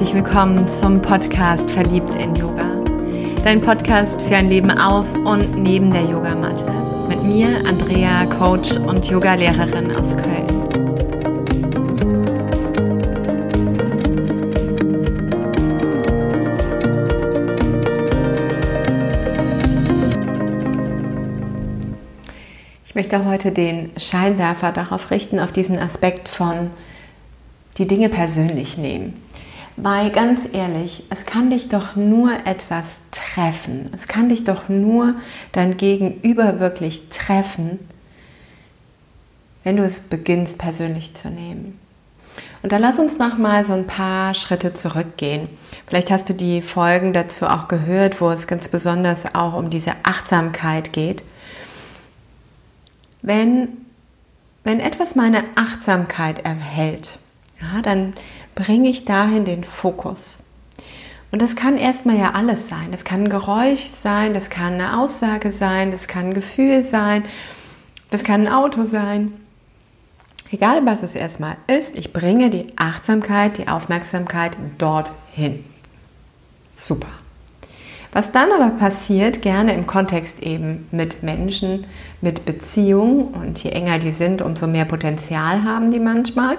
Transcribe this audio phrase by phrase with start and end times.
[0.00, 2.64] herzlich willkommen zum Podcast Verliebt in Yoga.
[3.44, 6.72] Dein Podcast für ein Leben auf und neben der Yogamatte.
[7.06, 10.46] Mit mir, Andrea, Coach und Yogalehrerin aus Köln.
[22.86, 26.70] Ich möchte heute den Scheinwerfer darauf richten, auf diesen Aspekt von
[27.76, 29.29] die Dinge persönlich nehmen.
[29.82, 33.90] Weil ganz ehrlich, es kann dich doch nur etwas treffen.
[33.94, 35.14] Es kann dich doch nur
[35.52, 37.78] dein Gegenüber wirklich treffen,
[39.64, 41.78] wenn du es beginnst persönlich zu nehmen.
[42.62, 45.48] Und dann lass uns noch mal so ein paar Schritte zurückgehen.
[45.86, 49.92] Vielleicht hast du die Folgen dazu auch gehört, wo es ganz besonders auch um diese
[50.02, 51.24] Achtsamkeit geht.
[53.22, 53.68] Wenn,
[54.62, 57.18] wenn etwas meine Achtsamkeit erhält,
[57.60, 58.14] ja, dann
[58.54, 60.40] bringe ich dahin den Fokus.
[61.32, 62.88] Und das kann erstmal ja alles sein.
[62.90, 67.24] Das kann ein Geräusch sein, das kann eine Aussage sein, das kann ein Gefühl sein,
[68.10, 69.32] das kann ein Auto sein.
[70.50, 75.64] Egal was es erstmal ist, ich bringe die Achtsamkeit, die Aufmerksamkeit dorthin.
[76.74, 77.06] Super.
[78.12, 81.86] Was dann aber passiert, gerne im Kontext eben mit Menschen,
[82.20, 86.56] mit Beziehungen, und je enger die sind, umso mehr Potenzial haben die manchmal,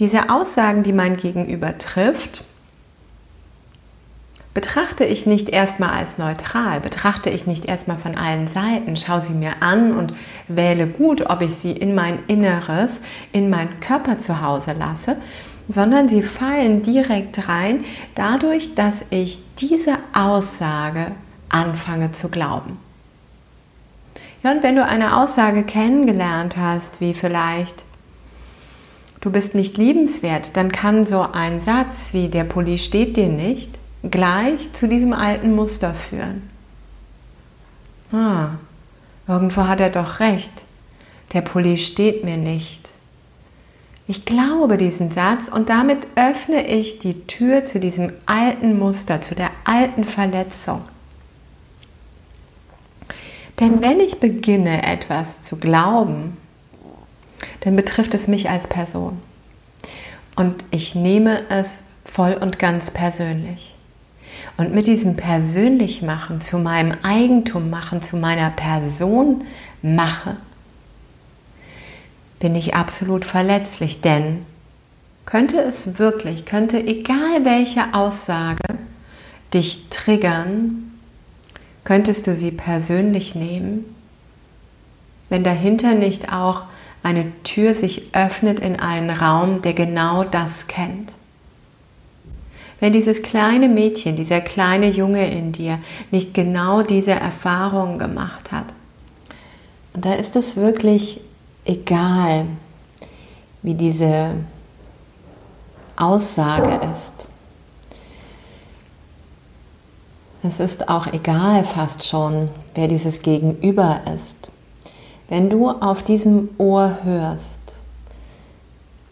[0.00, 2.42] diese Aussagen, die mein Gegenüber trifft,
[4.52, 9.34] betrachte ich nicht erstmal als neutral, betrachte ich nicht erstmal von allen Seiten, schaue sie
[9.34, 10.12] mir an und
[10.48, 13.00] wähle gut, ob ich sie in mein Inneres,
[13.32, 15.16] in meinen Körper zu Hause lasse,
[15.68, 17.84] sondern sie fallen direkt rein
[18.16, 21.12] dadurch, dass ich diese Aussage
[21.48, 22.78] anfange zu glauben.
[24.42, 27.84] Ja, und wenn du eine Aussage kennengelernt hast, wie vielleicht,
[29.20, 33.78] du bist nicht liebenswert, dann kann so ein Satz wie der Pulli steht dir nicht
[34.02, 36.48] gleich zu diesem alten Muster führen.
[38.12, 38.52] Ah,
[39.28, 40.64] irgendwo hat er doch recht.
[41.32, 42.90] Der Pulli steht mir nicht.
[44.06, 49.36] Ich glaube diesen Satz und damit öffne ich die Tür zu diesem alten Muster, zu
[49.36, 50.82] der alten Verletzung.
[53.60, 56.38] Denn wenn ich beginne etwas zu glauben,
[57.60, 59.20] dann betrifft es mich als Person.
[60.36, 63.74] Und ich nehme es voll und ganz persönlich.
[64.56, 69.44] Und mit diesem persönlich machen, zu meinem Eigentum machen, zu meiner Person
[69.82, 70.36] mache,
[72.38, 74.00] bin ich absolut verletzlich.
[74.00, 74.44] Denn
[75.26, 78.78] könnte es wirklich, könnte egal welche Aussage
[79.52, 80.90] dich triggern,
[81.84, 83.84] könntest du sie persönlich nehmen,
[85.28, 86.62] wenn dahinter nicht auch
[87.02, 91.12] eine Tür sich öffnet in einen Raum, der genau das kennt.
[92.78, 95.78] Wenn dieses kleine Mädchen, dieser kleine Junge in dir
[96.10, 98.66] nicht genau diese Erfahrungen gemacht hat,
[99.92, 101.20] und da ist es wirklich
[101.64, 102.46] egal,
[103.62, 104.34] wie diese
[105.96, 107.28] Aussage ist.
[110.42, 114.48] Es ist auch egal fast schon, wer dieses Gegenüber ist.
[115.30, 117.76] Wenn du auf diesem Ohr hörst,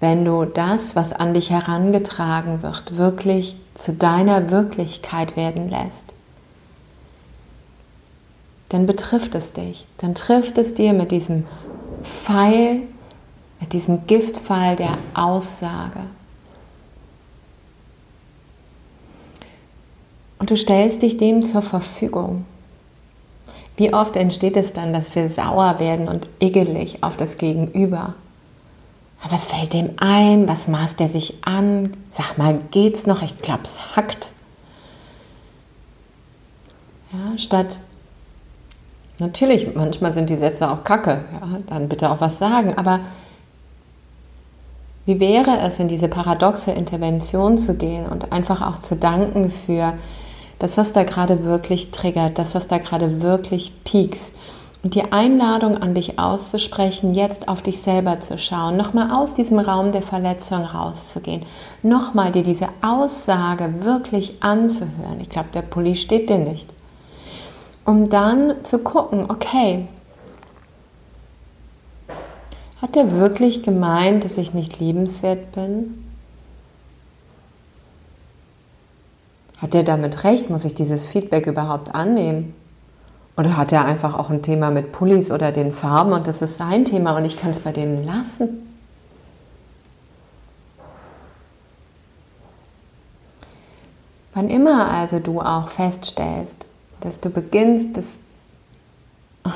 [0.00, 6.14] wenn du das, was an dich herangetragen wird, wirklich zu deiner Wirklichkeit werden lässt,
[8.70, 9.86] dann betrifft es dich.
[9.98, 11.44] Dann trifft es dir mit diesem
[12.02, 12.80] Pfeil,
[13.60, 16.00] mit diesem Giftpfeil der Aussage.
[20.38, 22.46] Und du stellst dich dem zur Verfügung.
[23.76, 28.14] Wie oft entsteht es dann, dass wir sauer werden und igelig auf das Gegenüber?
[29.28, 30.48] Was fällt dem ein?
[30.48, 31.92] Was maßt er sich an?
[32.10, 33.22] Sag mal, geht's noch?
[33.22, 34.30] Ich glaube, es hackt.
[37.12, 37.78] Ja, statt
[39.18, 43.00] natürlich, manchmal sind die Sätze auch kacke, ja, dann bitte auch was sagen, aber
[45.06, 49.94] wie wäre es, in diese paradoxe Intervention zu gehen und einfach auch zu danken für
[50.58, 54.36] das, was da gerade wirklich triggert, das, was da gerade wirklich piekst.
[54.82, 59.58] Und die Einladung an dich auszusprechen, jetzt auf dich selber zu schauen, nochmal aus diesem
[59.58, 61.44] Raum der Verletzung rauszugehen,
[61.82, 65.20] nochmal dir diese Aussage wirklich anzuhören.
[65.20, 66.68] Ich glaube, der Pulli steht dir nicht.
[67.84, 69.88] Um dann zu gucken, okay,
[72.80, 76.05] hat er wirklich gemeint, dass ich nicht liebenswert bin?
[79.66, 80.48] Hat der damit recht?
[80.48, 82.54] Muss ich dieses Feedback überhaupt annehmen?
[83.36, 86.56] Oder hat er einfach auch ein Thema mit Pullis oder den Farben und das ist
[86.56, 88.64] sein Thema und ich kann es bei dem lassen?
[94.34, 96.64] Wann immer also du auch feststellst,
[97.00, 98.20] dass du beginnst, das,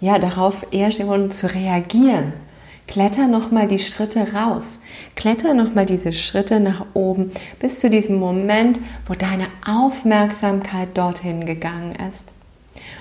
[0.00, 2.32] ja, darauf eher schon zu reagieren,
[2.86, 4.78] kletter nochmal die Schritte raus.
[5.16, 11.96] Kletter nochmal diese Schritte nach oben bis zu diesem Moment, wo deine Aufmerksamkeit dorthin gegangen
[12.12, 12.32] ist.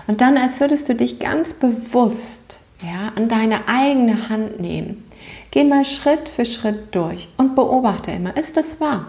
[0.08, 2.44] Und dann, als würdest du dich ganz bewusst
[2.84, 5.04] ja, an deine eigene Hand nehmen.
[5.52, 9.08] Geh mal Schritt für Schritt durch und beobachte immer, ist das wahr?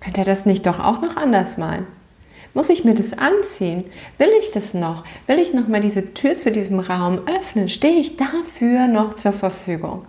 [0.00, 1.86] Könnte das nicht doch auch noch anders malen?
[2.56, 3.84] Muss ich mir das anziehen?
[4.16, 5.04] Will ich das noch?
[5.26, 7.68] Will ich noch mal diese Tür zu diesem Raum öffnen?
[7.68, 10.06] Stehe ich dafür noch zur Verfügung?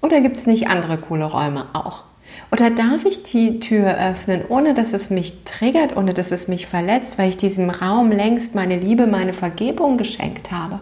[0.00, 2.04] Oder gibt es nicht andere coole Räume auch?
[2.50, 6.66] Oder darf ich die Tür öffnen, ohne dass es mich triggert, ohne dass es mich
[6.66, 10.80] verletzt, weil ich diesem Raum längst meine Liebe, meine Vergebung geschenkt habe?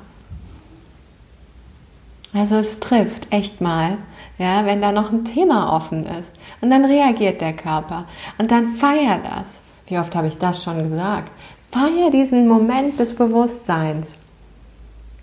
[2.32, 3.98] Also es trifft echt mal,
[4.38, 6.30] ja, wenn da noch ein Thema offen ist.
[6.60, 8.04] Und dann reagiert der Körper.
[8.38, 9.60] Und dann feier das.
[9.88, 11.30] Wie oft habe ich das schon gesagt?
[11.72, 14.14] Feier diesen Moment des Bewusstseins.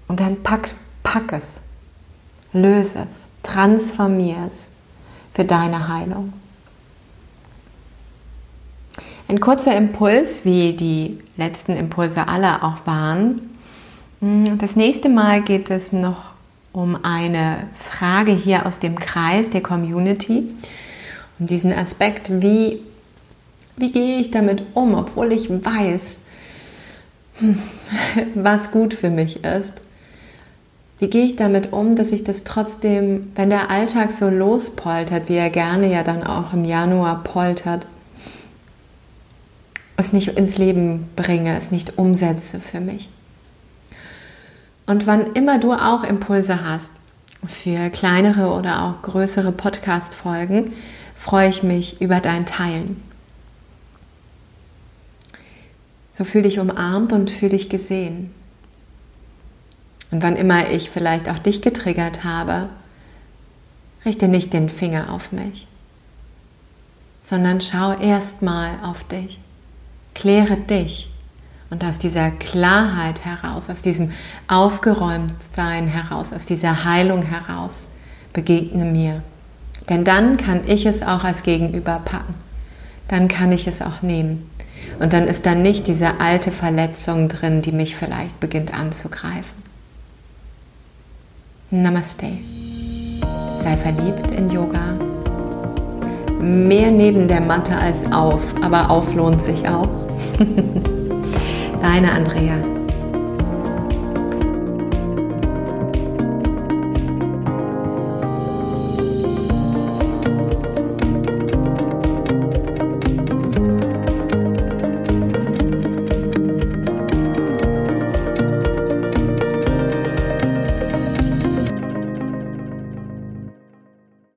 [0.07, 1.45] Und dann pack, pack es.
[2.53, 3.27] Löse es.
[3.43, 4.67] Transformier es
[5.33, 6.33] für deine Heilung.
[9.27, 13.49] Ein kurzer Impuls, wie die letzten Impulse alle auch waren.
[14.59, 16.35] Das nächste Mal geht es noch
[16.71, 20.51] um eine Frage hier aus dem Kreis der Community,
[21.39, 22.83] um diesen Aspekt, wie,
[23.77, 26.17] wie gehe ich damit um, obwohl ich weiß,
[27.39, 27.59] hm,
[28.35, 29.73] was gut für mich ist.
[30.97, 35.35] Wie gehe ich damit um, dass ich das trotzdem, wenn der Alltag so lospoltert, wie
[35.35, 37.85] er gerne ja dann auch im Januar poltert,
[39.97, 43.09] es nicht ins Leben bringe, es nicht umsetze für mich.
[44.85, 46.91] Und wann immer du auch Impulse hast
[47.45, 50.73] für kleinere oder auch größere Podcast-Folgen,
[51.15, 53.01] freue ich mich über dein Teilen.
[56.17, 58.31] So fühl dich umarmt und fühl dich gesehen.
[60.11, 62.69] Und wann immer ich vielleicht auch dich getriggert habe,
[64.05, 65.67] richte nicht den Finger auf mich,
[67.25, 69.39] sondern schau erstmal auf dich.
[70.13, 71.09] Kläre dich
[71.69, 74.13] und aus dieser Klarheit heraus, aus diesem
[74.47, 77.87] Aufgeräumtsein heraus, aus dieser Heilung heraus,
[78.31, 79.21] begegne mir.
[79.89, 82.35] Denn dann kann ich es auch als Gegenüber packen.
[83.09, 84.49] Dann kann ich es auch nehmen.
[84.99, 89.63] Und dann ist da nicht diese alte Verletzung drin, die mich vielleicht beginnt anzugreifen.
[91.71, 92.27] Namaste.
[93.63, 94.97] Sei verliebt in Yoga.
[96.39, 99.89] Mehr neben der Matte als auf, aber auf lohnt sich auch.
[101.81, 102.74] Deine Andrea.